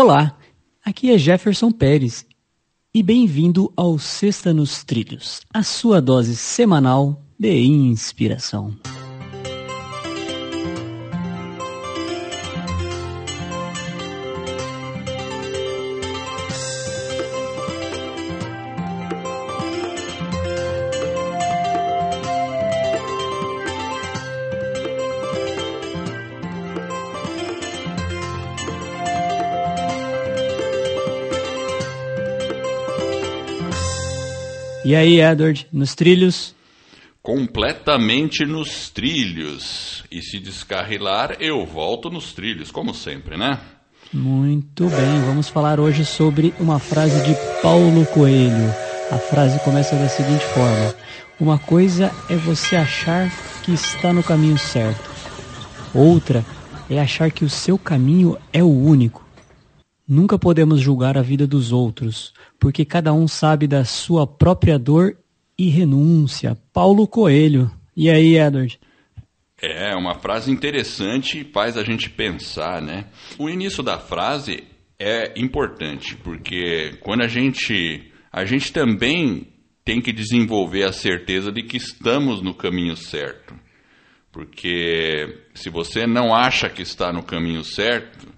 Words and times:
Olá, 0.00 0.38
aqui 0.84 1.10
é 1.10 1.18
Jefferson 1.18 1.72
Pérez 1.72 2.24
e 2.94 3.02
bem-vindo 3.02 3.72
ao 3.76 3.98
Sexta 3.98 4.54
nos 4.54 4.84
Trilhos, 4.84 5.40
a 5.52 5.64
sua 5.64 6.00
dose 6.00 6.36
semanal 6.36 7.20
de 7.36 7.64
inspiração. 7.64 8.76
E 34.84 34.94
aí, 34.94 35.20
Edward, 35.20 35.66
nos 35.72 35.94
trilhos? 35.94 36.54
Completamente 37.20 38.46
nos 38.46 38.88
trilhos. 38.90 40.04
E 40.10 40.22
se 40.22 40.38
descarrilar, 40.38 41.36
eu 41.40 41.66
volto 41.66 42.08
nos 42.08 42.32
trilhos, 42.32 42.70
como 42.70 42.94
sempre, 42.94 43.36
né? 43.36 43.58
Muito 44.12 44.88
bem, 44.88 45.20
vamos 45.26 45.48
falar 45.48 45.78
hoje 45.78 46.04
sobre 46.04 46.54
uma 46.58 46.78
frase 46.78 47.22
de 47.26 47.36
Paulo 47.60 48.06
Coelho. 48.06 48.74
A 49.10 49.18
frase 49.18 49.58
começa 49.60 49.96
da 49.96 50.08
seguinte 50.08 50.44
forma: 50.46 50.94
Uma 51.38 51.58
coisa 51.58 52.10
é 52.30 52.36
você 52.36 52.76
achar 52.76 53.30
que 53.62 53.72
está 53.72 54.12
no 54.12 54.22
caminho 54.22 54.56
certo, 54.56 55.10
outra 55.92 56.42
é 56.88 56.98
achar 56.98 57.30
que 57.30 57.44
o 57.44 57.50
seu 57.50 57.76
caminho 57.76 58.38
é 58.50 58.62
o 58.62 58.70
único. 58.70 59.27
Nunca 60.08 60.38
podemos 60.38 60.80
julgar 60.80 61.18
a 61.18 61.22
vida 61.22 61.46
dos 61.46 61.70
outros, 61.70 62.32
porque 62.58 62.84
cada 62.84 63.12
um 63.12 63.28
sabe 63.28 63.66
da 63.66 63.84
sua 63.84 64.26
própria 64.26 64.78
dor 64.78 65.18
e 65.58 65.68
renúncia. 65.68 66.56
Paulo 66.72 67.06
Coelho. 67.06 67.70
E 67.94 68.08
aí, 68.08 68.38
Edward? 68.38 68.80
É, 69.60 69.94
uma 69.94 70.14
frase 70.14 70.50
interessante 70.50 71.40
e 71.40 71.52
faz 71.52 71.76
a 71.76 71.84
gente 71.84 72.08
pensar, 72.08 72.80
né? 72.80 73.06
O 73.38 73.50
início 73.50 73.82
da 73.82 73.98
frase 73.98 74.64
é 74.98 75.38
importante, 75.38 76.16
porque 76.16 76.96
quando 77.00 77.22
a 77.22 77.28
gente. 77.28 78.10
A 78.30 78.44
gente 78.44 78.72
também 78.72 79.48
tem 79.84 80.00
que 80.00 80.12
desenvolver 80.12 80.84
a 80.84 80.92
certeza 80.92 81.50
de 81.50 81.62
que 81.62 81.76
estamos 81.76 82.42
no 82.42 82.54
caminho 82.54 82.96
certo. 82.96 83.54
Porque 84.30 85.44
se 85.54 85.70
você 85.70 86.06
não 86.06 86.34
acha 86.34 86.68
que 86.68 86.82
está 86.82 87.12
no 87.12 87.22
caminho 87.22 87.64
certo, 87.64 88.28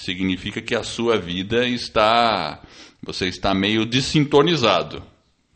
significa 0.00 0.60
que 0.60 0.74
a 0.74 0.82
sua 0.82 1.18
vida 1.18 1.66
está. 1.66 2.60
Você 3.02 3.28
está 3.28 3.54
meio 3.54 3.84
desintonizado. 3.84 5.02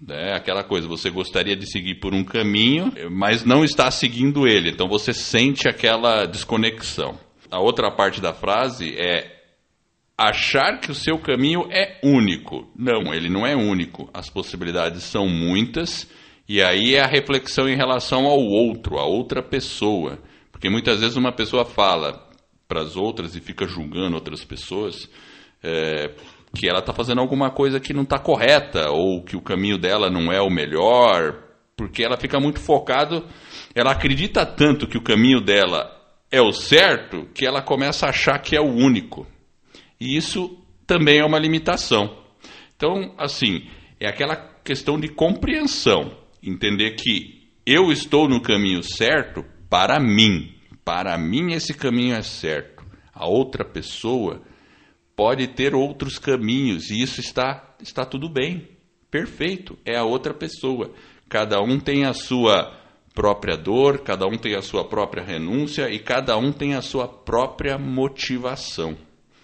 É 0.09 0.35
aquela 0.35 0.63
coisa, 0.63 0.87
você 0.87 1.09
gostaria 1.09 1.57
de 1.57 1.71
seguir 1.71 1.95
por 1.97 2.13
um 2.13 2.25
caminho, 2.25 2.93
mas 3.11 3.45
não 3.45 3.65
está 3.65 3.91
seguindo 3.91 4.47
ele. 4.47 4.71
Então 4.71 4.87
você 4.89 5.13
sente 5.13 5.67
aquela 5.69 6.27
desconexão. 6.27 7.19
A 7.51 7.59
outra 7.59 7.91
parte 7.91 8.21
da 8.21 8.35
frase 8.35 8.95
é 8.99 9.35
achar 10.17 10.79
que 10.79 10.91
o 10.91 10.95
seu 10.95 11.19
caminho 11.19 11.67
é 11.71 11.99
único. 12.03 12.69
Não, 12.77 13.15
ele 13.15 13.31
não 13.31 13.47
é 13.47 13.57
único. 13.57 14.11
As 14.13 14.29
possibilidades 14.29 15.05
são 15.05 15.27
muitas. 15.29 16.09
E 16.47 16.63
aí 16.63 16.95
é 16.95 17.01
a 17.01 17.07
reflexão 17.07 17.69
em 17.69 17.77
relação 17.77 18.27
ao 18.27 18.39
outro, 18.39 18.99
a 18.99 19.07
outra 19.07 19.43
pessoa. 19.43 20.19
Porque 20.53 20.69
muitas 20.69 21.01
vezes 21.01 21.17
uma 21.17 21.33
pessoa 21.33 21.65
fala, 21.65 22.24
para 22.67 22.83
as 22.83 22.97
outras 22.97 23.35
e 23.37 23.41
fica 23.41 23.67
julgando 23.67 24.15
outras 24.15 24.45
pessoas, 24.45 25.09
é, 25.63 26.11
que 26.55 26.69
ela 26.69 26.79
está 26.79 26.93
fazendo 26.93 27.21
alguma 27.21 27.51
coisa 27.51 27.81
que 27.81 27.93
não 27.93 28.03
está 28.03 28.19
correta 28.19 28.91
ou 28.91 29.23
que 29.23 29.37
o 29.37 29.43
caminho 29.43 29.79
dela 29.79 30.11
não 30.11 30.33
é 30.33 30.41
o 30.41 30.51
melhor, 30.51 31.43
porque 31.77 32.05
ela 32.05 32.17
fica 32.17 32.39
muito 32.39 32.61
focado, 32.61 33.27
ela 33.75 33.93
acredita 33.93 34.47
tanto 34.47 34.87
que 34.87 34.97
o 34.97 35.03
caminho 35.03 35.41
dela 35.41 35.91
é 36.31 36.41
o 36.41 36.53
certo 36.53 37.29
que 37.35 37.47
ela 37.47 37.63
começa 37.63 38.07
a 38.07 38.11
achar 38.11 38.39
que 38.39 38.57
é 38.57 38.61
o 38.61 38.73
único. 38.73 39.27
E 40.01 40.17
isso 40.17 40.59
também 40.87 41.19
é 41.19 41.25
uma 41.25 41.39
limitação. 41.39 42.17
Então, 42.77 43.15
assim, 43.19 43.69
é 44.01 44.09
aquela 44.09 44.37
questão 44.37 44.99
de 44.99 45.09
compreensão, 45.09 46.17
entender 46.43 46.93
que 46.97 47.49
eu 47.67 47.91
estou 47.91 48.29
no 48.29 48.41
caminho 48.43 48.83
certo 48.83 49.45
para 49.71 49.99
mim, 49.99 50.55
para 50.85 51.17
mim 51.17 51.53
esse 51.53 51.73
caminho 51.73 52.15
é 52.15 52.23
certo. 52.23 52.85
A 53.13 53.27
outra 53.27 53.65
pessoa 53.65 54.43
pode 55.17 55.47
ter 55.47 55.75
outros 55.75 56.19
caminhos 56.19 56.91
e 56.91 57.01
isso 57.01 57.21
está, 57.21 57.75
está 57.81 58.05
tudo 58.05 58.29
bem. 58.29 58.69
Perfeito, 59.11 59.79
é 59.85 59.97
a 59.97 60.05
outra 60.05 60.35
pessoa. 60.35 60.91
Cada 61.29 61.61
um 61.63 61.79
tem 61.79 62.05
a 62.05 62.13
sua 62.13 62.77
própria 63.15 63.57
dor, 63.57 63.99
cada 63.99 64.27
um 64.27 64.37
tem 64.37 64.57
a 64.57 64.63
sua 64.63 64.85
própria 64.85 65.23
renúncia 65.23 65.89
e 65.89 66.01
cada 66.01 66.37
um 66.37 66.53
tem 66.53 66.75
a 66.75 66.83
sua 66.83 67.07
própria 67.07 67.79
motivação. 67.79 68.97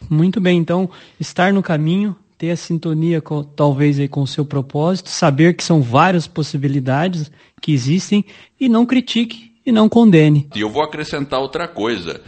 Muito 0.09 0.41
bem, 0.41 0.59
então, 0.59 0.91
estar 1.21 1.53
no 1.53 1.62
caminho, 1.62 2.17
ter 2.37 2.50
a 2.50 2.56
sintonia 2.56 3.21
com, 3.21 3.45
talvez 3.45 4.00
aí 4.00 4.09
com 4.09 4.23
o 4.23 4.27
seu 4.27 4.45
propósito, 4.45 5.09
saber 5.09 5.55
que 5.55 5.62
são 5.62 5.81
várias 5.81 6.27
possibilidades 6.27 7.31
que 7.61 7.73
existem 7.73 8.25
e 8.59 8.69
não 8.69 8.84
critique 8.84 9.50
e 9.65 9.72
não 9.72 9.88
condene. 9.88 10.48
E 10.54 10.60
eu 10.60 10.71
vou 10.71 10.82
acrescentar 10.82 11.41
outra 11.41 11.69
coisa. 11.69 12.22